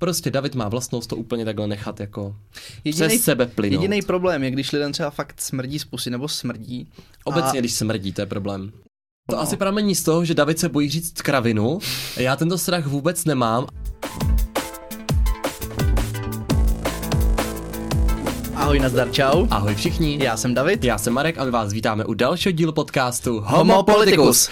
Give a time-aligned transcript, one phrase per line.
[0.00, 2.36] Prostě David má vlastnost to úplně takhle nechat jako
[2.84, 3.82] jedinej, přes sebe plynout.
[3.82, 6.88] Jediný problém je, když lidem třeba fakt smrdí z pusy nebo smrdí.
[7.24, 7.60] Obecně, a...
[7.60, 8.72] když smrdí, to je problém.
[9.30, 9.42] To no.
[9.42, 11.78] asi pramení z toho, že David se bojí říct kravinu.
[12.16, 13.66] Já tento strach vůbec nemám.
[18.70, 19.46] Ahoj, nazdar, čau.
[19.50, 20.18] Ahoj všichni.
[20.24, 20.84] Já jsem David.
[20.84, 24.50] Já jsem Marek a my vás vítáme u dalšího dílu podcastu Homo Politicus.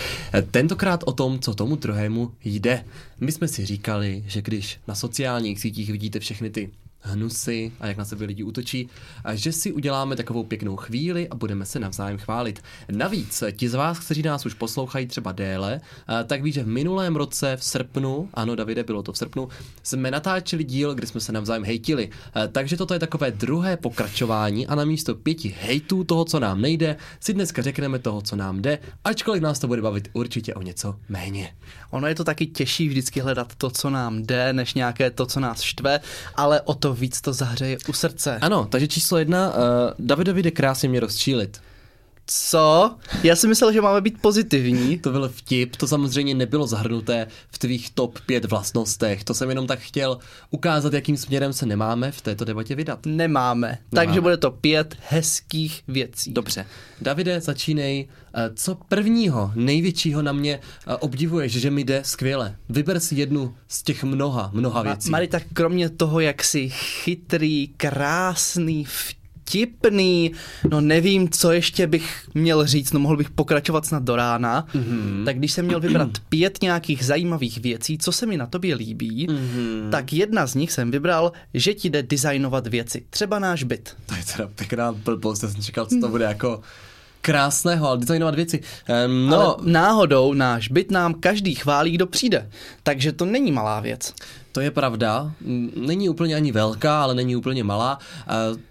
[0.51, 2.85] Tentokrát o tom, co tomu druhému jde.
[3.21, 6.71] My jsme si říkali, že když na sociálních sítích vidíte všechny ty
[7.01, 8.89] hnusy a jak na sebe lidi útočí,
[9.25, 12.63] a že si uděláme takovou pěknou chvíli a budeme se navzájem chválit.
[12.91, 15.81] Navíc, ti z vás, kteří nás už poslouchají třeba déle,
[16.27, 19.49] tak ví, že v minulém roce v srpnu, ano Davide, bylo to v srpnu,
[19.83, 22.11] jsme natáčeli díl, kde jsme se navzájem hejtili.
[22.53, 26.97] Takže toto je takové druhé pokračování a na místo pěti hejtů toho, co nám nejde,
[27.21, 30.95] si dneska řekneme toho, co nám jde, ačkoliv nás to bude bavit určitě o něco
[31.09, 31.55] méně.
[31.91, 35.41] Ono je to taky těžší vždycky hledat to, co nám jde, než nějaké to, co
[35.41, 36.01] nás štve,
[36.35, 38.39] ale o to víc to zahřeje u srdce.
[38.41, 39.55] Ano, takže číslo jedna, uh,
[39.99, 41.61] Davidovi jde krásně mě rozčílit.
[42.31, 42.97] Co?
[43.23, 44.99] Já si myslel, že máme být pozitivní.
[44.99, 49.25] To byl vtip, to samozřejmě nebylo zahrnuté v tvých top 5 vlastnostech.
[49.25, 50.19] To jsem jenom tak chtěl
[50.51, 53.07] ukázat, jakým směrem se nemáme v této debatě vydat.
[53.07, 53.69] Nemáme.
[53.69, 53.79] nemáme.
[53.95, 56.33] Takže bude to pět hezkých věcí.
[56.33, 56.67] Dobře.
[57.01, 58.09] Davide, začínej.
[58.35, 62.57] Eh, co prvního, největšího na mě eh, obdivuješ, že mi jde skvěle?
[62.69, 65.11] Vyber si jednu z těch mnoha, mnoha věcí.
[65.11, 69.18] Mari, tak kromě toho, jak jsi chytrý, krásný, vtipný,
[69.49, 70.33] vtipný,
[70.71, 75.25] no nevím, co ještě bych měl říct, no mohl bych pokračovat snad do rána, mm-hmm.
[75.25, 79.27] tak když jsem měl vybrat pět nějakých zajímavých věcí, co se mi na tobě líbí,
[79.29, 79.91] mm-hmm.
[79.91, 83.97] tak jedna z nich jsem vybral, že ti jde designovat věci, třeba náš byt.
[84.07, 86.61] To je teda pěkná blbost, já jsem čekal, co to bude jako
[87.21, 88.61] krásného, ale designovat věci.
[89.07, 89.41] Um, no.
[89.41, 92.51] Ale náhodou náš byt nám každý chválí, kdo přijde.
[92.83, 94.15] Takže to není malá věc.
[94.53, 95.33] To je pravda.
[95.77, 97.99] Není úplně ani velká, ale není úplně malá.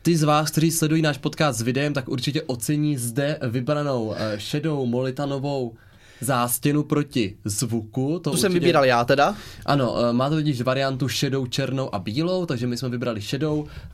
[0.02, 4.40] Ty z vás, kteří sledují náš podcast s videem, tak určitě ocení zde vybranou eh,
[4.40, 5.74] šedou molitanovou
[6.22, 8.14] zástěnu proti zvuku.
[8.14, 8.42] To tu určitě...
[8.42, 9.36] jsem vybíral já teda.
[9.66, 13.90] Ano, eh, máte totiž variantu šedou, černou a bílou, takže my jsme vybrali šedou eh,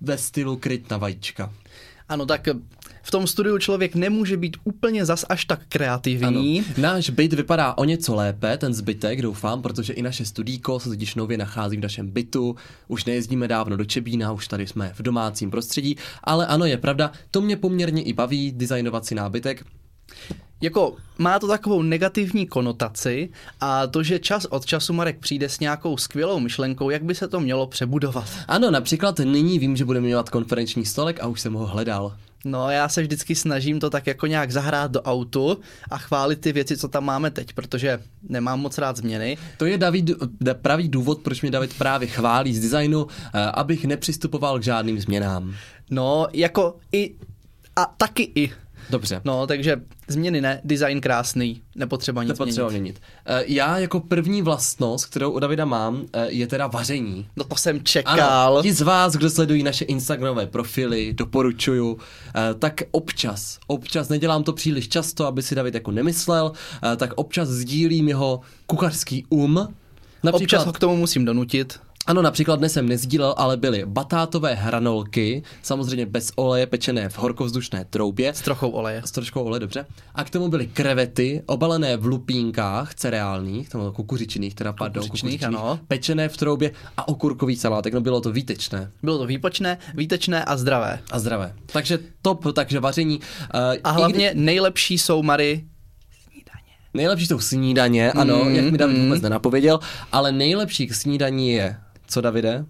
[0.00, 1.52] ve stylu kryt na vajíčka.
[2.08, 2.48] Ano, tak
[3.04, 6.60] v tom studiu člověk nemůže být úplně zas až tak kreativní.
[6.60, 6.68] Ano.
[6.78, 11.14] Náš byt vypadá o něco lépe, ten zbytek, doufám, protože i naše studíko se totiž
[11.14, 12.56] nově nachází v našem bytu.
[12.88, 17.12] Už nejezdíme dávno do Čebína, už tady jsme v domácím prostředí, ale ano, je pravda,
[17.30, 19.64] to mě poměrně i baví, designovat si nábytek.
[20.60, 23.28] Jako má to takovou negativní konotaci
[23.60, 27.28] a to, že čas od času Marek přijde s nějakou skvělou myšlenkou, jak by se
[27.28, 28.28] to mělo přebudovat.
[28.48, 32.16] Ano, například nyní vím, že budeme mít konferenční stolek a už jsem ho hledal.
[32.44, 35.58] No, já se vždycky snažím to tak jako nějak zahrát do autu
[35.90, 39.38] a chválit ty věci, co tam máme teď, protože nemám moc rád změny.
[39.58, 40.10] To je David,
[40.52, 45.54] pravý důvod, proč mě David právě chválí z designu, eh, abych nepřistupoval k žádným změnám.
[45.90, 47.14] No, jako i
[47.76, 48.52] a taky i
[48.90, 49.20] Dobře.
[49.24, 49.76] No, takže
[50.08, 52.82] změny ne, design krásný, nepotřeba nic Nepotřeba měnit.
[52.82, 53.00] měnit.
[53.30, 57.26] Uh, já jako první vlastnost, kterou u Davida mám, uh, je teda vaření.
[57.36, 58.52] No to jsem čekal.
[58.52, 61.98] Ano, ti z vás, kdo sledují naše Instagramové profily, doporučuju, uh,
[62.58, 66.52] tak občas, občas, nedělám to příliš často, aby si David jako nemyslel,
[66.96, 69.54] tak občas sdílím jeho kuchařský um.
[69.54, 71.80] Například, občas ho k tomu musím donutit.
[72.06, 77.84] Ano, například dnes jsem nezdílel, ale byly batátové hranolky, samozřejmě bez oleje, pečené v horkovzdušné
[77.84, 78.34] troubě.
[78.34, 79.02] S trochou oleje.
[79.04, 79.86] S troškou oleje, dobře.
[80.14, 85.60] A k tomu byly krevety, obalené v lupínkách cereálních, tam kukuřičných, teda pardon, kukuřičných, kukuřičných,
[85.60, 85.80] ano.
[85.88, 88.90] pečené v troubě a okurkový salátek, no bylo to výtečné.
[89.02, 90.98] Bylo to výpočné, výtečné a zdravé.
[91.10, 91.54] A zdravé.
[91.66, 93.18] Takže top, takže vaření.
[93.18, 94.40] Uh, a hlavně kdy...
[94.40, 95.64] nejlepší jsou Mary
[96.96, 99.04] Nejlepší jsou snídaně, ano, mm, jak mi David mm.
[99.04, 99.80] vůbec nenapověděl,
[100.12, 101.76] ale nejlepší k snídaní je
[102.06, 102.64] co, Davide?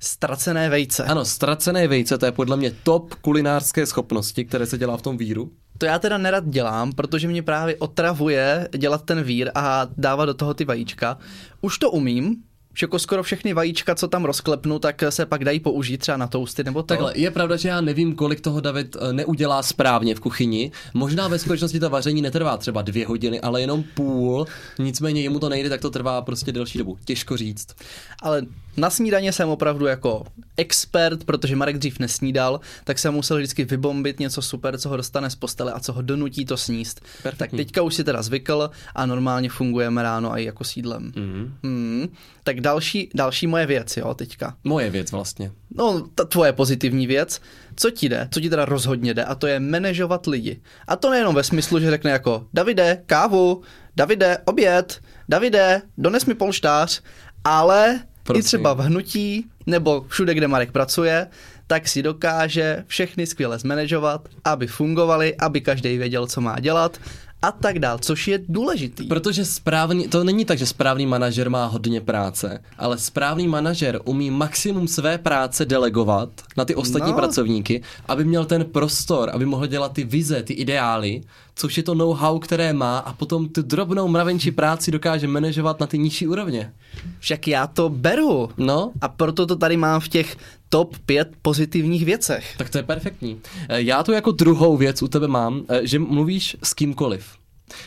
[0.00, 1.04] Ztracené vejce.
[1.04, 5.16] Ano, ztracené vejce, to je podle mě top kulinářské schopnosti, které se dělá v tom
[5.16, 5.50] víru.
[5.78, 10.34] To já teda nerad dělám, protože mě právě otravuje dělat ten vír a dávat do
[10.34, 11.18] toho ty vajíčka.
[11.60, 12.36] Už to umím,
[12.74, 16.26] že jako skoro všechny vajíčka, co tam rozklepnu, tak se pak dají použít třeba na
[16.26, 16.86] tousty nebo to.
[16.86, 20.72] Takhle, je pravda, že já nevím, kolik toho David eh, neudělá správně v kuchyni.
[20.94, 24.46] Možná ve skutečnosti to vaření netrvá třeba dvě hodiny, ale jenom půl.
[24.78, 26.98] Nicméně jemu to nejde, tak to trvá prostě delší dobu.
[27.04, 27.76] Těžko říct.
[28.22, 28.46] Ale
[28.76, 30.24] na snídaně jsem opravdu jako
[30.56, 35.30] expert, protože Marek dřív nesnídal, tak jsem musel vždycky vybombit něco super, co ho dostane
[35.30, 37.00] z postele a co ho donutí to sníst.
[37.22, 37.58] Perfektní.
[37.58, 41.12] Tak teďka už si teda zvykl a normálně fungujeme ráno i jako sídlem.
[41.16, 41.54] Mm.
[41.62, 42.08] Mm.
[42.44, 44.56] Tak další, další moje věc, jo, teďka.
[44.64, 45.50] Moje věc vlastně.
[45.76, 47.40] No, ta tvoje pozitivní věc.
[47.76, 50.60] Co ti jde, co ti teda rozhodně jde, a to je manažovat lidi.
[50.88, 53.62] A to nejenom ve smyslu, že řekne jako Davide, kávu,
[53.96, 57.02] Davide, oběd, Davide, dones mi polštář,
[57.44, 58.00] ale
[58.34, 61.26] I třeba v hnutí, nebo všude, kde Marek pracuje,
[61.66, 66.98] tak si dokáže všechny skvěle zmanežovat, aby fungovali, aby každý věděl, co má dělat
[67.44, 69.04] a tak dál, což je důležitý.
[69.06, 74.30] Protože správný, to není tak, že správný manažer má hodně práce, ale správný manažer umí
[74.30, 77.16] maximum své práce delegovat na ty ostatní No.
[77.18, 81.20] pracovníky, aby měl ten prostor, aby mohl dělat ty vize, ty ideály,
[81.56, 85.86] což je to know-how, které má a potom tu drobnou mravenčí práci dokáže manažovat na
[85.86, 86.72] ty nižší úrovně.
[87.18, 88.50] Však já to beru.
[88.56, 90.36] No, A proto to tady mám v těch
[90.68, 92.54] top 5 pozitivních věcech.
[92.58, 93.40] tak to je perfektní.
[93.68, 97.26] Eh, Já tu jako druhou věc u tebe mám, eh, že mluvíš s kýmkoliv.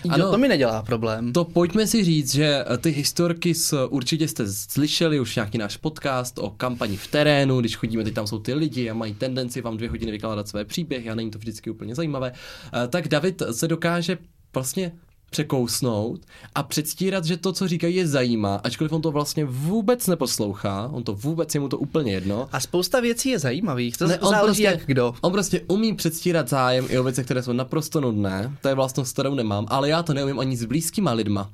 [0.10, 1.34] Ano, to mi nedělá problém.
[1.34, 6.40] To pojďme si říct, že ty historky s, určitě jste slyšeli už nějaký náš podcast
[6.40, 9.78] o kampani v terénu, když chodíme, teď tam jsou ty lidi a mají tendenci vám
[9.78, 12.32] dvě hodiny vykládat své příběhy a není to vždycky úplně zajímavé,
[12.74, 14.18] eh, tak David se dokáže
[14.54, 14.92] vlastně
[15.30, 16.20] překousnout
[16.56, 21.04] a předstírat, že to, co říkají, je zajímá, ačkoliv on to vlastně vůbec neposlouchá, on
[21.04, 22.50] to vůbec je mu to úplně jedno.
[22.52, 25.14] A spousta věcí je zajímavých, to Ne, on záleží prostě- jak kdo.
[25.22, 28.58] On prostě umí předstírat zájem i o věci, které jsou naprosto nudné.
[28.62, 31.50] To je vlastnost, kterou nemám, ale já to neumím ani s blízkýma lidma.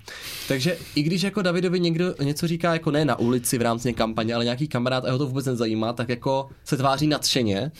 [0.47, 4.35] Takže i když jako Davidovi někdo něco říká jako ne na ulici v rámci kampaně,
[4.35, 7.71] ale nějaký kamarád a ho to vůbec nezajímá, tak jako se tváří nadšeně.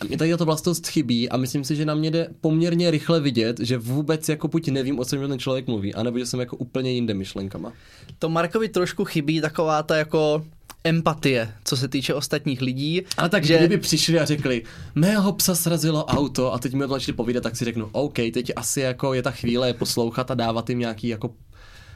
[0.00, 3.20] A mě tady tato vlastnost chybí a myslím si, že na mě jde poměrně rychle
[3.20, 6.56] vidět, že vůbec jako buď nevím, o čem ten člověk mluví, anebo že jsem jako
[6.56, 7.72] úplně jinde myšlenkama.
[8.18, 10.44] To Markovi trošku chybí taková ta jako
[10.84, 13.02] empatie, co se týče ostatních lidí.
[13.16, 13.58] Ale tak, že...
[13.58, 14.62] kdyby přišli a řekli,
[14.94, 18.14] mého psa srazilo auto a teď mi o tom začali povídat, tak si řeknu, OK,
[18.14, 21.30] teď asi jako je ta chvíle je poslouchat a dávat jim nějaký jako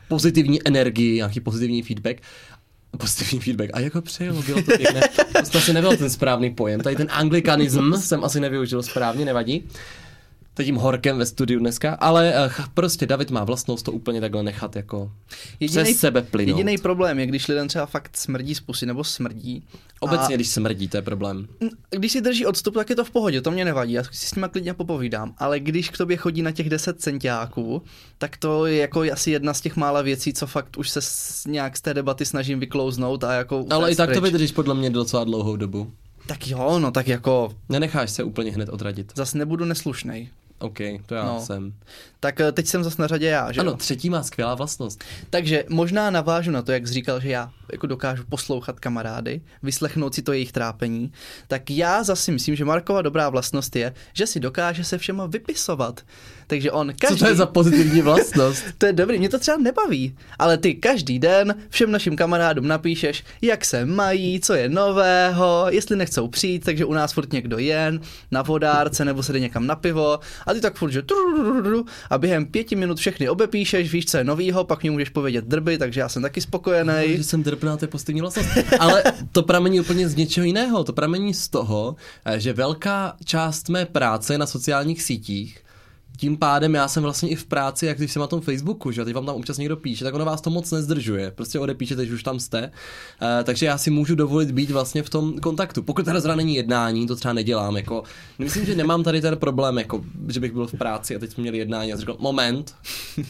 [0.09, 2.23] pozitivní energii, nějaký pozitivní feedback.
[2.97, 3.71] Pozitivní feedback.
[3.73, 5.01] A jako přejelo, bylo to pěkné.
[5.53, 6.81] To asi nebyl ten správný pojem.
[6.81, 9.69] Tady ten anglikanism jsem asi nevyužil správně, nevadí.
[10.59, 14.43] Teď tím horkem ve studiu dneska, ale uh, prostě David má vlastnost to úplně takhle
[14.43, 15.13] nechat jako
[15.67, 16.59] přes sebe plynout.
[16.59, 19.65] Jediný problém je, když lidem třeba fakt smrdí z pusy nebo smrdí.
[20.01, 21.49] Obecně, když smrdí, to je problém.
[21.91, 24.35] Když si drží odstup, tak je to v pohodě, to mě nevadí, já si s
[24.35, 25.35] nima klidně popovídám.
[25.39, 27.83] Ale když k tobě chodí na těch 10 centiáků,
[28.19, 31.45] tak to je jako asi jedna z těch mála věcí, co fakt už se s,
[31.47, 34.23] nějak z té debaty snažím vyklouznout a jako Ale i tak to pryč.
[34.23, 35.93] vydržíš podle mě docela dlouhou dobu.
[36.27, 39.13] Tak jo, no tak jako Nenecháš se úplně hned odradit.
[39.17, 40.29] zas nebudu neslušnej.
[40.59, 41.41] OK, to já No.
[41.41, 41.73] jsem.
[42.21, 43.77] Tak eh, teď jsem zas na řadě já, že Ano, jo?
[43.77, 45.05] třetí má skvělá vlastnost.
[45.31, 50.15] Takže možná navážu na to, jak jsi říkal, že já jako dokážu poslouchat kamarády, vyslechnout
[50.15, 51.13] si to jejich trápení,
[51.49, 56.01] tak já zase myslím, že Markova dobrá vlastnost je, že si dokáže se všema vypisovat.
[56.49, 57.19] Takže on každý...
[57.19, 58.65] Co to je za pozitivní vlastnost?
[58.79, 63.25] To je dobrý, mě to třeba nebaví, ale ty každý den všem našim kamarádům napíšeš,
[63.43, 68.01] jak se mají, co je nového, jestli nechcou přijít, takže u nás furt někdo jen,
[68.31, 71.03] na vodárce nebo se jde někam na pivo a ty tak furt, že
[72.11, 75.79] a během pěti minut všechny obepíšeš, víš, co je novýho, pak mi můžeš povědět drby,
[75.79, 77.17] takže já jsem taky spokojený.
[77.17, 78.49] že jsem drbná, to je pozitivní vlastnost.
[78.79, 79.03] Ale
[79.33, 80.85] to pramení úplně z něčeho jiného.
[80.85, 81.97] To pramení z toho,
[82.37, 85.59] že velká část mé práce na sociálních sítích.
[86.21, 89.05] Tím pádem já jsem vlastně i v práci, jak když jsem na tom Facebooku, že
[89.05, 91.31] teď vám tam občas někdo píše, tak ono vás to moc nezdržuje.
[91.31, 92.63] Prostě odepíšete, že už tam jste.
[92.63, 95.83] Uh, takže já si můžu dovolit být vlastně v tom kontaktu.
[95.83, 97.77] Pokud teda zrovna není jednání, to třeba nedělám.
[97.77, 98.03] Jako,
[98.39, 101.43] myslím, že nemám tady ten problém, jako, že bych byl v práci a teď jsme
[101.43, 102.75] měli jednání a řekl, moment,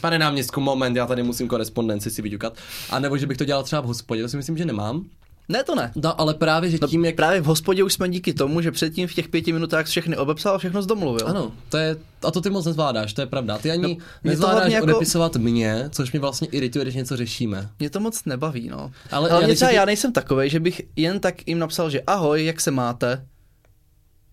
[0.01, 2.57] pane náměstku, moment, já tady musím korespondenci si vyťukat.
[2.89, 5.05] A nebo že bych to dělal třeba v hospodě, to si myslím, že nemám.
[5.49, 5.91] Ne, to ne.
[5.95, 8.71] No, ale právě, že No, tím, jak Právě v hospodě už jsme díky tomu, že
[8.71, 11.27] předtím v těch pěti minutách všechny obepsal a všechno zdomluvil.
[11.27, 13.57] Ano, to je, a to ty moc nezvládáš, to je pravda.
[13.57, 14.83] Ty ani No, no, nezvládáš jako...
[14.83, 17.69] odepisovat mě, což mě vlastně irituje, když něco řešíme.
[17.79, 18.91] Mě to moc nebaví, no.
[19.11, 22.01] Ale Ale já třeba ty- já nejsem takovej, že bych jen tak jim napsal, že
[22.01, 23.25] ahoj, jak se máte.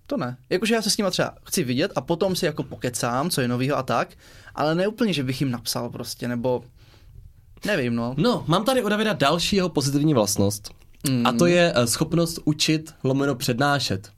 [0.07, 0.37] To ne.
[0.51, 3.49] Jakože já se s nima třeba chci vidět a potom si jako pokecám, co je
[3.49, 4.09] novýho a tak,
[4.55, 6.65] ale ne úplně, že bych jim napsal prostě, nebo
[7.67, 8.15] nevím, no.
[8.19, 10.71] No, mám tady u Davida další jeho pozitivní vlastnost.
[11.11, 11.27] Mm.
[11.27, 14.11] A to je eh, schopnost učit lomeno přednášet.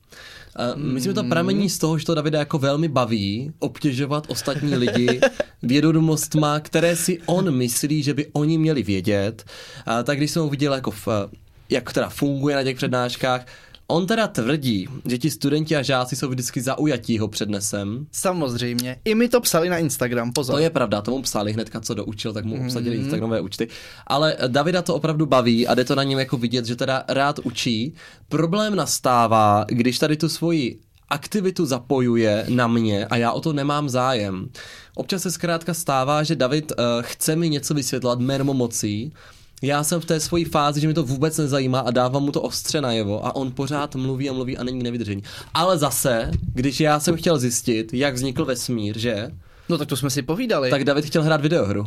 [0.59, 4.75] Uh, myslím, že to pramení z toho, že to Davida jako velmi baví obtěžovat ostatní
[4.75, 5.21] lidi
[5.63, 9.45] vědomostma, které si on myslí, že by oni měli vědět.
[9.89, 11.37] Uh, tak když jsem ho viděl, jako v, eh,
[11.71, 13.47] jak teda funguje na těch přednáškách,
[13.89, 18.97] on teda tvrdí, že ti studenti a žáci jsou vždycky zaujatí ho přednesem, Samozřejmě.
[19.05, 20.55] I mi to psali na Instagram, pozor.
[20.55, 23.03] to je pravda, tomu psali hnedka, co doučil, tak mu obsadili mm.
[23.03, 23.69] Instagramové účty.
[24.07, 27.39] Ale Davida to opravdu baví a jde to na něm jako vidět, že teda rád
[27.39, 27.95] učí.
[28.29, 30.79] Problém nastává, když tady tu svoji
[31.11, 34.49] aktivitu zapojuje na mě a já o to nemám zájem.
[34.95, 39.13] Občas se zkrátka stává, že David uh, chce mi něco vysvětlovat mermomocí,
[39.63, 42.43] já jsem v té svojí fázi, že mi to vůbec nezajímá a dávám mu to
[42.43, 45.23] ostře najevo a on pořád mluví a mluví a není nevydržení.
[45.55, 49.31] Ale zase, když já jsem chtěl zjistit, jak vznikl vesmír, že?
[49.69, 50.71] No tak to jsme si povídali.
[50.71, 51.87] Tak David chtěl hrát videohru.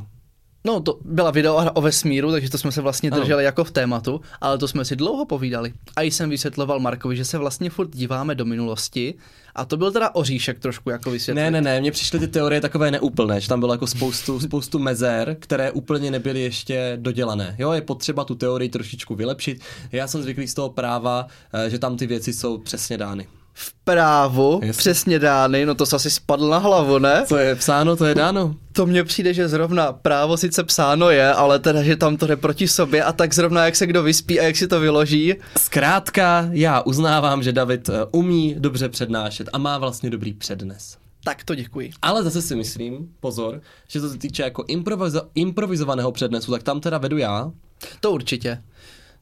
[0.65, 3.21] No, to byla videohra o vesmíru, takže to jsme se vlastně Ano.
[3.21, 5.73] drželi jako v tématu, ale to jsme si dlouho povídali.
[5.95, 9.13] A jsem vysvětloval Markovi, že se vlastně furt díváme do minulosti
[9.55, 11.41] a to byl teda oříšek trošku jako vysvětlit.
[11.43, 14.79] Ne, ne, ne, mně přišly ty teorie takové neúplné, že tam bylo jako spoustu, spoustu
[14.79, 17.55] mezer, které úplně nebyly ještě dodělané.
[17.59, 19.61] Jo, je potřeba tu teorii trošičku vylepšit.
[19.91, 23.27] Já jsem zvyklý z toho práva, eh, že tam ty věci jsou přesně dány.
[23.53, 24.73] V právu, Jasně.
[24.79, 27.23] přesně dány, no to se asi spadl na hlavu, ne?
[27.27, 28.55] Co je psáno, to je dáno.
[28.73, 32.35] To mně přijde, že zrovna právo sice psáno je, ale teda, že tam to jde
[32.35, 35.35] proti sobě a tak zrovna jak se kdo vyspí a jak si to vyloží.
[35.59, 40.97] Zkrátka, já uznávám, že David eh, umí dobře přednášet a má vlastně dobrý přednes.
[41.23, 41.91] Tak to děkuji.
[42.01, 46.79] Ale zase si myslím, pozor, že co se týče jako improvizo- improvizovaného přednesu, tak tam
[46.81, 47.51] teda vedu já,
[47.99, 48.61] To určitě.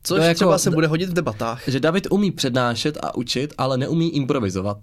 [0.04, 1.62] Což To je jako- třeba se bude hodit v debatách.
[1.68, 4.78] že David umí přednášet a učit, ale neumí improvizovat.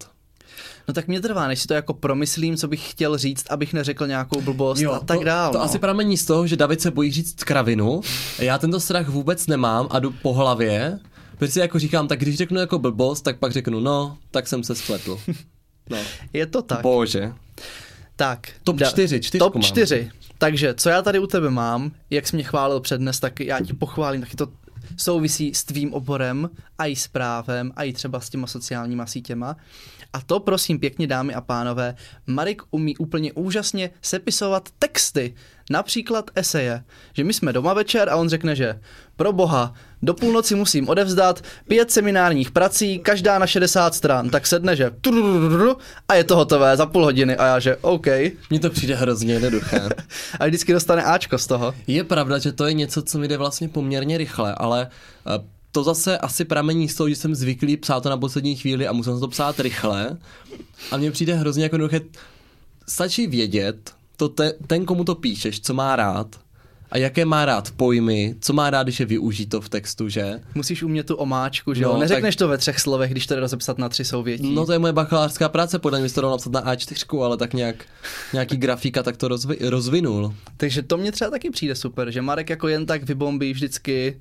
[0.89, 4.07] No tak mě trvá, než si to jako promyslím, co bych chtěl říct, abych neřekl
[4.07, 5.53] nějakou blbost a tak to, dál.
[5.53, 5.65] To no.
[5.65, 8.01] asi pramení z toho, že David se bojí říct kravinu.
[8.39, 10.99] Já tento strach vůbec nemám a jdu po hlavě,
[11.39, 14.65] protože si jako říkám, tak když řeknu jako blbost, tak pak řeknu, no, tak jsem
[14.65, 15.19] se spletl.
[15.91, 15.99] No.
[16.33, 16.81] Je to tak.
[16.83, 17.33] Bože.
[18.17, 18.49] Tak.
[18.65, 19.63] Top da- čtyři, Top mám.
[19.63, 20.11] čtyři.
[20.39, 23.73] Takže, co já tady u tebe mám, jak jsi mě chválil přednes, tak já ti
[23.73, 24.47] pochválím, taky to
[24.97, 29.57] souvisí s tvým oborem a i s právem a i třeba s těma sociálníma sítěma.
[30.13, 31.95] A to, prosím pěkně, dámy a pánové,
[32.27, 35.35] Marek umí úplně úžasně sepisovat texty,
[35.71, 36.85] například eseje.
[37.13, 38.81] Že my jsme doma večer a on řekne, že
[39.17, 44.77] pro boha, do půlnoci musím odevzdat pět seminárních prací, každá na 60 stran, tak sedne,
[44.77, 44.91] že
[46.09, 48.07] a je to hotové za půl hodiny a já, že OK.
[48.51, 49.89] Mně to přijde hrozně jednoduché.
[50.41, 51.75] A vždycky dostane Ačko z toho.
[51.87, 54.89] Je pravda, že to je něco, co mi jde vlastně poměrně rychle, ale
[55.27, 58.89] eh, to zase asi pramení z toho, že jsem zvyklý psát to na poslední chvíli
[58.89, 60.17] a musím to psát rychle.
[60.91, 62.01] A mně přijde hrozně jako jednoduché.
[62.89, 66.37] Stačí vědět, to te, ten, komu to píšeš, co má rád
[66.91, 70.41] a jaké má rád pojmy, co má rád, když je využito v textu, že?
[70.55, 71.97] Musíš umět tu omáčku, že No, jo?
[71.99, 74.55] Neřekneš tak- to ve třech slovech, když to jde rozepsat na tři souvětí.
[74.55, 77.55] No to je moje bakalářská práce, podle mě to dalo napsat na A4, ale tak
[77.55, 77.85] nějak,
[78.33, 80.35] nějaký grafika tak to rozvi, rozvinul.
[80.57, 84.21] Takže to mně třeba taky přijde super, že Marek jako jen tak vybombí vždycky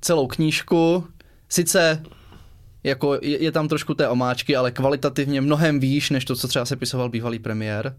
[0.00, 1.04] celou knížku.
[1.48, 2.02] Sice
[2.84, 6.64] jako je, je tam trošku té omáčky, ale kvalitativně mnohem výš, než to, co třeba
[6.64, 7.96] sepisoval bývalý premiér.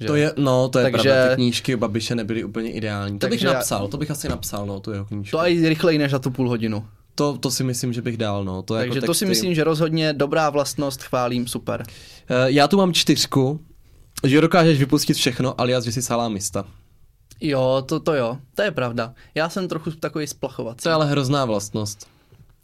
[0.00, 0.06] Že?
[0.06, 3.18] To je, no, to je Takže- pravda, ty knížky Babiše nebyly úplně ideální.
[3.18, 5.36] To bych Takže já- napsal, to bych asi napsal, no, tu jeho knížku.
[5.36, 6.86] To i rychleji než za tu půl hodinu.
[7.14, 8.62] To, to si myslím, že bych dal, no.
[8.62, 11.82] To Takže jako to si myslím, že rozhodně dobrá vlastnost, chválím, super.
[12.28, 13.60] Eh, Já tu mám čtyřku,
[14.24, 16.64] že dokážeš vypustit všechno, alias, že jsi salámista.
[17.40, 19.14] Jo, to, to jo, to je pravda.
[19.34, 20.82] Já jsem trochu takový splachovací.
[20.82, 22.06] To je ale hrozná vlastnost.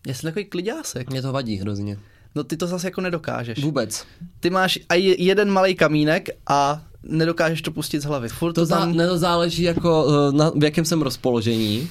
[0.06, 1.10] Já jsem takový kliďásek.
[1.10, 1.98] Mě to vadí hrozně.
[2.34, 3.58] No ty to zase jako nedokážeš.
[3.62, 4.04] Vůbec.
[4.40, 4.78] Ty máš
[5.18, 8.28] jeden malý kamínek a nedokážeš to pustit z hlavy.
[8.28, 8.95] Furt To, to zá, tam...
[8.97, 11.90] to záleží jako eh, na, v jakém jsem rozpoložení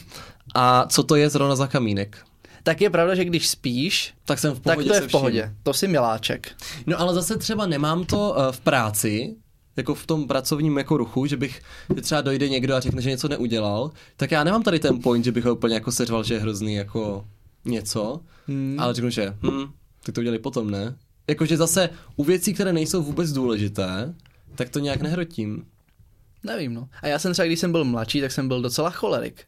[0.56, 2.18] a co to je zrovna za kamínek.
[2.64, 5.12] Tak je pravda, že když spíš, Tak jsem v tak pohodě to je v vším.
[5.12, 5.54] pohodě.
[5.64, 6.52] To si miláček.
[6.88, 9.36] No ale zase třeba nemám to eh, v práci,
[9.78, 11.62] jako v tom pracovním jako ruchu, že bych,
[11.96, 15.26] že třeba dojde někdo a řekne, že něco neudělal, tak já nemám tady ten point,
[15.26, 17.26] že bych ho úplně jako seřval, že je hrozný jako
[17.66, 18.76] něco, Hmm.
[18.80, 19.66] ale řeknu, že hm,
[20.04, 20.96] ty to udělali potom, ne?
[21.28, 24.14] Jakože zase u věcí, které nejsou vůbec důležité,
[24.60, 25.66] tak to nějak nehrotím.
[26.44, 26.90] Nevím, no.
[27.02, 29.44] A já jsem třeba, když jsem byl mladší, tak jsem byl docela cholerik.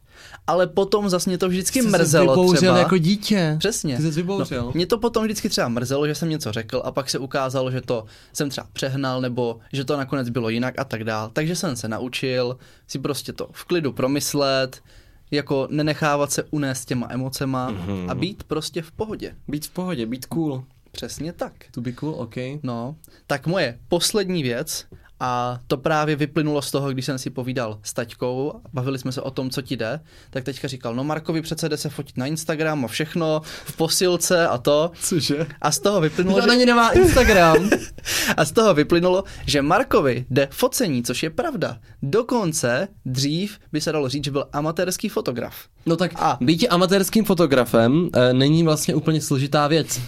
[0.46, 2.78] Ale potom zase mě to vždycky Jsi mrzelo vybouřil třeba.
[2.78, 3.56] jako dítě.
[3.58, 3.96] Přesně.
[3.96, 4.62] Ty jsi vybouřil.
[4.64, 7.70] No, mě to potom vždycky třeba mrzelo, že jsem něco řekl a pak se ukázalo,
[7.70, 11.30] že to jsem třeba přehnal nebo že to nakonec bylo jinak a tak dál.
[11.32, 12.56] Takže jsem se naučil
[12.88, 14.82] si prostě to v klidu promyslet,
[15.30, 18.10] jako nenechávat se unést těma emocema Mhm.
[18.10, 19.34] a být prostě v pohodě.
[19.48, 20.64] Být v pohodě, být cool.
[20.92, 21.52] Přesně tak.
[21.70, 22.34] To be cool, OK.
[22.62, 24.86] No, tak moje poslední věc,
[25.24, 29.22] a to právě vyplynulo z toho, když jsem si povídal s taťkou, bavili jsme se
[29.22, 30.00] o tom, co ti jde,
[30.30, 34.48] tak teďka říkal, no Markovi přece jde se fotit na Instagram a všechno, v posilce
[34.48, 34.90] a to.
[35.00, 35.46] Cože?
[35.60, 36.50] A z toho vyplynulo, To že...
[36.50, 37.70] ani nemá Instagram.
[38.36, 41.78] A z toho vyplynulo, že Markovi jde focení, což je pravda.
[42.02, 45.54] Dokonce dřív by se dalo říct, že byl amatérský fotograf.
[45.86, 46.38] No tak A- a.
[46.40, 50.00] být amatérským fotografem e, není vlastně úplně složitá věc.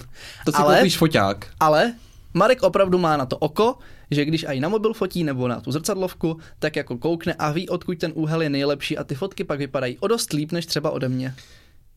[0.45, 1.47] To si Ale- koupíš foťák.
[1.59, 1.93] Ale
[2.33, 3.75] Marek opravdu má na to oko,
[4.11, 7.69] že když i na mobil fotí nebo na tu zrcadlovku, tak jako koukne a ví,
[7.69, 10.89] odkud ten úhel je nejlepší a ty fotky pak vypadají o dost líp než třeba
[10.89, 11.35] ode mě.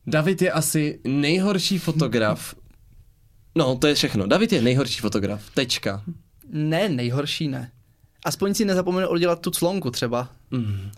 [0.06, 2.54] David je asi nejhorší fotograf.
[3.54, 4.26] No, to je všechno.
[4.26, 5.50] David je nejhorší fotograf.
[5.54, 6.02] Tečka.
[6.52, 7.70] Ne, nejhorší ne.
[8.28, 10.28] Aspoň si nezapomenu oddělat tu clonku třeba.
[10.50, 10.90] Mm.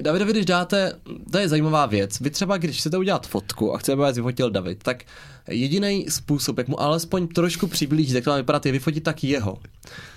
[0.00, 0.92] Davidovi, když dáte,
[1.32, 2.20] to je zajímavá věc.
[2.20, 5.04] Vy třeba, když chcete udělat fotku a chcete, aby vás vyfotil David, tak
[5.48, 9.58] jediný způsob, jak mu alespoň trošku přiblížit, jak to má vypadat, je vyfotit tak jeho.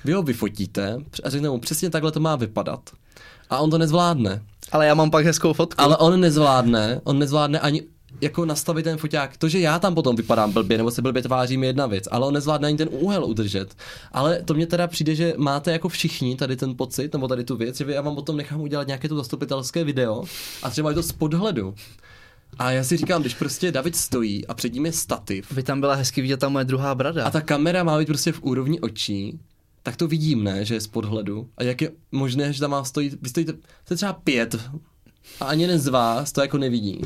[0.05, 2.89] Vy ho vyfotíte a řeknete mu, přesně takhle to má vypadat.
[3.49, 4.41] A on to nezvládne.
[4.71, 5.81] Ale já mám pak hezkou fotku.
[5.81, 7.83] Ale on nezvládne, on nezvládne ani
[8.21, 9.37] jako nastavit ten foťák.
[9.37, 12.27] To, že já tam potom vypadám blbě, nebo se blbě tvářím, je jedna věc, ale
[12.27, 13.75] on nezvládne ani ten úhel udržet.
[14.11, 17.55] Ale to mě teda přijde, že máte jako všichni tady ten pocit, nebo tady tu
[17.55, 20.23] věc, že já vám potom nechám udělat nějaké to zastupitelské video
[20.63, 21.75] a třeba je to z podhledu.
[22.59, 25.51] A já si říkám, když prostě David stojí a před ním je stativ.
[25.51, 27.25] By tam byla hezky vidět ta moje druhá brada.
[27.25, 29.39] A ta kamera má být prostě v úrovni očí,
[29.83, 31.49] tak to vidím, ne, že je z podhledu.
[31.57, 34.55] A jak je možné, že tam má stojí, vy stojíte, to je třeba pět
[35.39, 37.01] a ani jeden z vás to jako nevidí.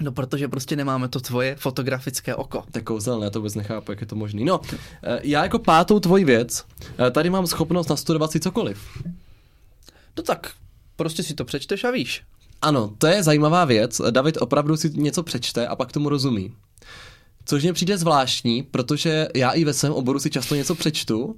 [0.00, 2.64] No, protože prostě nemáme to tvoje fotografické oko.
[2.72, 4.44] To je kouzelné, to vůbec nechápu, jak je to možné.
[4.44, 4.60] No,
[5.02, 6.64] eh, já jako pátou tvoji věc,
[7.06, 8.78] eh, tady mám schopnost nastudovat si cokoliv.
[10.16, 10.50] No tak,
[10.96, 12.22] prostě si to přečteš a víš.
[12.62, 14.00] Ano, to je zajímavá věc.
[14.10, 16.54] David opravdu si něco přečte a pak tomu rozumí.
[17.44, 21.36] Což mě přijde zvláštní, protože já i ve svém oboru si často něco přečtu,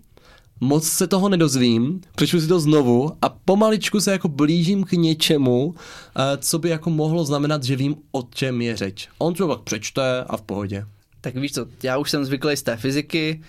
[0.61, 5.75] moc se toho nedozvím, přečtu si to znovu a pomaličku se jako blížím k něčemu,
[6.17, 9.09] eh, co by jako mohlo znamenat, že vím, o čem je řeč.
[9.19, 10.87] On to pak přečte a v pohodě.
[11.21, 13.41] Tak víš co, já už jsem zvyklý z té fyziky,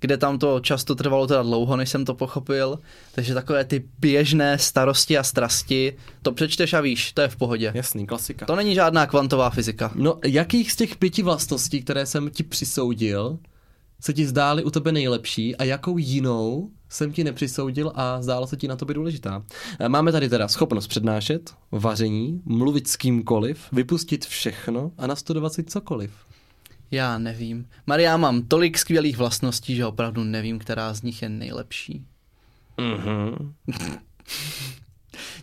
[0.00, 2.78] kde tam to často trvalo teda dlouho, než jsem to pochopil.
[3.12, 7.72] Takže takové ty běžné starosti a strasti, to přečteš a víš, to je v pohodě.
[7.74, 8.46] Jasný, klasika.
[8.46, 9.92] To není žádná kvantová fyzika.
[9.94, 13.38] No, jakých z těch pěti vlastností, které jsem ti přisoudil,
[14.00, 18.56] se ti zdály u tebe nejlepší a jakou jinou jsem ti nepřisoudil a zdála se
[18.56, 19.44] ti na tobě důležitá.
[19.78, 25.64] Eh, Máme tady teda schopnost přednášet, vaření, mluvit s kýmkoliv, vypustit všechno a nastudovat si
[25.64, 26.10] cokoliv.
[26.90, 27.66] Já nevím.
[27.86, 32.04] Maria, mám tolik skvělých vlastností, že opravdu nevím, která z nich je nejlepší.
[32.80, 33.54] Mhm.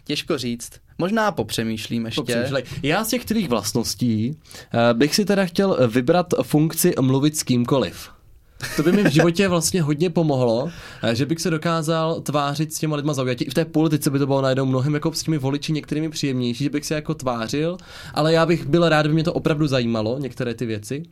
[0.04, 0.72] Těžko říct.
[0.98, 2.22] Možná popřemýšlím ještě.
[2.22, 2.64] Popřemýšlej.
[2.84, 4.38] Já z těch tvých vlastností
[4.74, 8.17] eh, bych si teda chtěl vybrat funkci mluvit s kýmkoliv.
[8.76, 10.70] To by mi v životě vlastně hodně pomohlo,
[11.04, 13.46] eh, že bych se dokázal tvářit s těma lidma zaujatě.
[13.46, 16.64] I v té politice by to bylo najednou mnohem jako s těmi voliči některými příjemnější,
[16.64, 17.78] že bych se jako tvářil,
[18.14, 21.04] ale já bych byl rád, by mě to opravdu zajímalo, některé ty věci.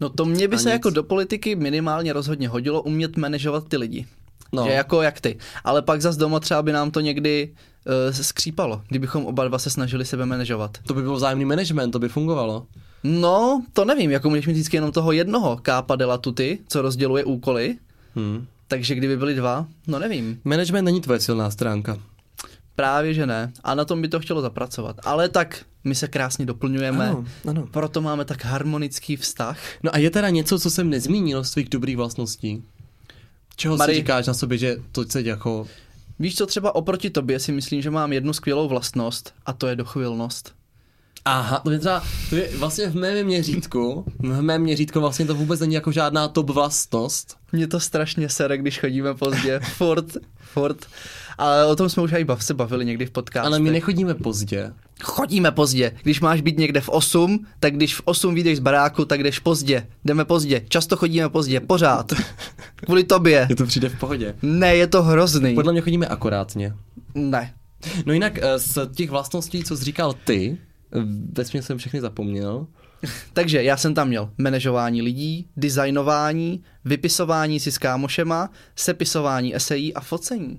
[0.00, 0.72] No to mě by A se nic.
[0.72, 4.06] jako do politiky minimálně rozhodně hodilo umět manažovat ty lidi.
[4.52, 4.62] No.
[4.62, 4.68] No.
[4.68, 5.38] Že jako jak ty.
[5.64, 7.50] Ale pak zas doma třeba by nám to někdy
[8.08, 10.78] uh, skřípalo, kdybychom oba dva se snažili sebe manažovat.
[10.86, 12.66] To by byl vzájemný management, to by fungovalo.
[13.04, 16.82] No, to nevím, jako můžeš mít vždycky jenom toho jednoho kápa de la tuty, co
[16.82, 17.76] rozděluje úkoly,
[18.16, 18.46] Hmm.
[18.68, 20.40] takže kdyby byli dva, no nevím.
[20.44, 21.98] Management není tvoje silná stránka.
[22.76, 23.52] Právě, že ne.
[23.64, 24.96] A na tom by to chtělo zapracovat.
[25.04, 27.66] Ale tak my se krásně doplňujeme, Ano, ano.
[27.70, 29.58] proto máme tak harmonický vztah.
[29.82, 32.62] No a je teda něco, co jsem nezmínil z tvých dobrých vlastností?
[33.56, 35.66] Čeho Mari- si říkáš na sobě, že to se jako...
[36.18, 39.76] Víš co, třeba oproti tobě si myslím, že mám jednu skvělou vlastnost a to je
[39.76, 40.52] dochvilnost.
[41.24, 45.34] Aha, to je třeba, to je vlastně v mém měřítku, v mém měřítku vlastně to
[45.34, 47.36] vůbec není jako žádná top vlastnost.
[47.52, 49.60] Mě to strašně sere, když chodíme pozdě.
[49.76, 50.86] furt, furt.
[51.38, 53.46] Ale o tom jsme už i bav, se bavili někdy v podcastu.
[53.46, 54.72] Ale my nechodíme pozdě.
[55.02, 55.92] Chodíme pozdě.
[56.02, 59.38] Když máš být někde v 8, tak když v 8 vyjdeš z baráku, tak jdeš
[59.38, 59.86] pozdě.
[60.04, 60.62] Jdeme pozdě.
[60.68, 61.60] Často chodíme pozdě.
[61.60, 62.12] Pořád.
[62.76, 63.46] Kvůli tobě.
[63.48, 64.34] Je to přijde v pohodě.
[64.42, 65.54] Ne, je to hrozný.
[65.54, 66.74] Podle mě chodíme akorátně.
[67.14, 67.54] Ne.
[68.06, 70.58] No jinak eh, z těch vlastností, co jsi říkal ty,
[71.32, 72.66] ve jsem všechny zapomněl.
[73.32, 80.00] Takže já jsem tam měl manažování lidí, designování, vypisování si s kámošema, sepisování esejí a
[80.00, 80.58] focení.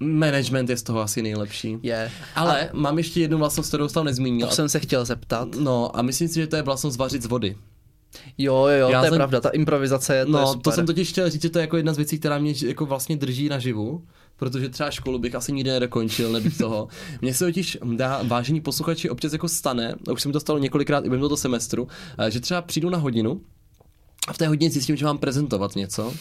[0.00, 1.78] Management je z toho asi nejlepší.
[1.82, 2.10] Je.
[2.34, 4.46] Ale mám ještě jednu vlastnost, kterou jsem nezmínil.
[4.46, 5.48] To jsem se chtěl zeptat.
[5.60, 7.56] No a myslím si, že to je vlastnost vařit z vody.
[8.38, 10.62] Jo, jo, Já to je jsem- pravda, ta improvizace je, to je No, super.
[10.62, 12.86] to jsem totiž chtěl říct, že to je jako jedna z věcí, která mě jako
[12.86, 14.02] vlastně drží naživu,
[14.36, 16.88] protože třeba školu bych asi nikdy nedokončil, nebýt toho.
[17.22, 20.98] Mně se totiž dá, vážení posluchači, občas jako stane, a už jsem to stalo několikrát
[21.04, 21.88] i během tohoto semestru,
[22.18, 23.40] eh, že třeba přijdu na hodinu
[24.28, 26.12] a v té hodině zjistím, že mám prezentovat něco,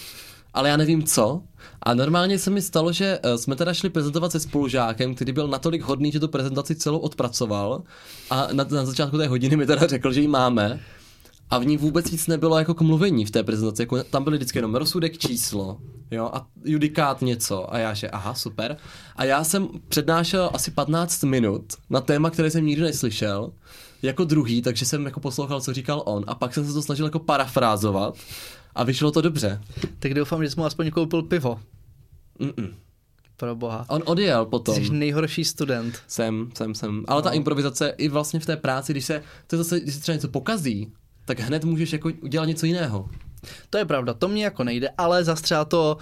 [0.53, 1.41] ale já nevím co.
[1.83, 5.47] A normálně se mi stalo, že eh, jsme teda šli prezentovat se spolužákem, který byl
[5.47, 7.83] natolik hodný, že tu prezentaci celou odpracoval
[8.29, 10.79] a na, na začátku té hodiny mi teda řekl, že ji máme.
[11.49, 14.37] A v ní vůbec nic nebylo jako k mluvení v té prezentaci, jako tam byly
[14.37, 15.77] vždycky jenom rozsudek číslo,
[16.11, 18.77] jo, a judikát něco a já že aha, super.
[19.15, 23.51] A já jsem přednášel asi 15 minut na téma, které jsem nikdy neslyšel,
[24.01, 27.05] jako druhý, takže jsem jako poslouchal, co říkal on a pak jsem se to snažil
[27.05, 28.15] jako parafrázovat
[28.75, 29.61] a vyšlo to dobře.
[29.99, 31.59] Tak doufám, že jsi mu aspoň koupil pivo.
[32.39, 32.73] Mm-mm.
[33.37, 33.85] Pro boha.
[33.89, 34.75] On odjel potom.
[34.75, 35.99] Jsi nejhorší student.
[36.07, 37.03] Jsem, jsem, jsem.
[37.07, 37.35] Ale ta No.
[37.35, 40.27] improvizace i vlastně v té práci, když se, to je zase, když se třeba něco
[40.27, 40.91] pokazí,
[41.25, 43.09] tak hned můžeš jako udělat něco jiného.
[43.69, 45.97] To je pravda, to mě jako nejde, ale zase třeba to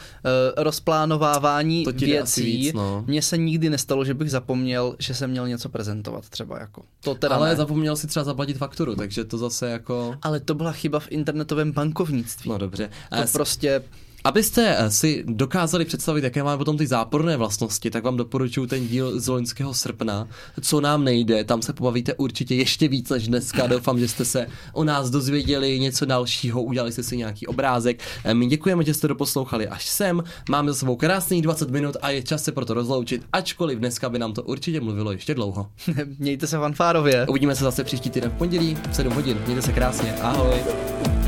[0.55, 3.03] uh, rozplánovávání To věcí, víc, no.
[3.07, 6.83] mně se nikdy nestalo, že bych zapomněl, že jsem měl něco prezentovat třeba jako.
[7.03, 7.55] To teda Ale ne.
[7.55, 10.15] zapomněl si třeba zaplatit fakturu, takže to zase jako...
[10.21, 12.49] ale to byla chyba v internetovém bankovnictví.
[12.49, 12.89] No dobře.
[13.09, 13.83] to A s- prostě,
[14.25, 19.19] Abyste si dokázali představit, jaké máme potom ty záporné vlastnosti, tak vám doporučuji ten díl
[19.19, 20.27] z loňského srpna,
[20.61, 24.47] co nám nejde, tam se pobavíte určitě ještě víc než dneska, doufám, že jste se
[24.73, 27.99] o nás dozvěděli něco dalšího, udělali jste si nějaký obrázek.
[28.33, 32.23] My děkujeme, že jste doposlouchali až sem, máme za sebou krásných 20 minut a je
[32.23, 35.67] čas se proto rozloučit, ačkoliv dneska by nám to určitě mluvilo ještě dlouho.
[36.19, 37.27] Mějte se fanfárově.
[37.27, 39.37] Uvidíme se zase příští týden v pondělí v 7 hodin.
[39.45, 40.13] Mějte se krásně.
[40.13, 41.22] Ahoj.